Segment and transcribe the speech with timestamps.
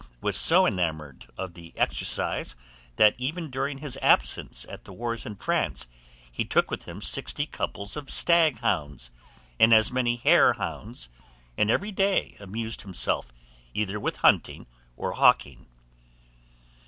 [0.19, 2.55] was so enamoured of the exercise,
[2.95, 5.85] that even during his absence at the wars in France,
[6.31, 9.11] he took with him sixty couples of stag hounds
[9.59, 11.07] and as many hare hounds,
[11.55, 13.31] and every day amused himself
[13.75, 14.65] either with hunting
[14.97, 15.67] or hawking.